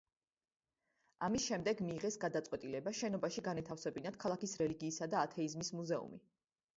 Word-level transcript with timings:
ამის 1.25 1.43
შემდეგ 1.49 1.83
მიიღეს 1.89 2.17
გადაწყვეტილება 2.23 2.93
შენობაში 2.99 3.43
განეთავსებინათ 3.49 4.17
ქალაქის 4.25 4.55
რელიგიისა 4.63 5.09
და 5.13 5.21
ათეიზმის 5.27 5.71
მუზეუმი. 5.81 6.19